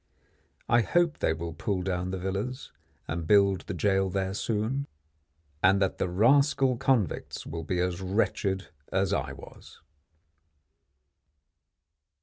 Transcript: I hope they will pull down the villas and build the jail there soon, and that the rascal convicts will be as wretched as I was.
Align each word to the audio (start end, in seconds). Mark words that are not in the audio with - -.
I 0.67 0.81
hope 0.81 1.19
they 1.19 1.31
will 1.31 1.53
pull 1.53 1.83
down 1.83 2.09
the 2.09 2.17
villas 2.17 2.71
and 3.07 3.27
build 3.27 3.61
the 3.67 3.73
jail 3.75 4.09
there 4.09 4.33
soon, 4.33 4.87
and 5.61 5.79
that 5.79 5.99
the 5.99 6.09
rascal 6.09 6.75
convicts 6.75 7.45
will 7.45 7.63
be 7.63 7.79
as 7.79 8.01
wretched 8.01 8.69
as 8.91 9.13
I 9.13 9.33
was. 9.33 9.79